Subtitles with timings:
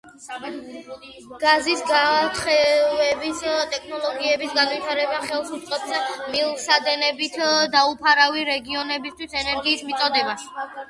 [1.41, 7.37] გაზის გათხევადების ტექნოლოგიების განვითარება ხელს შეუწყობს მილსადენებით
[7.77, 10.49] დაუფარავი რეგიონებისათვის ენერგიის მიწოდებას.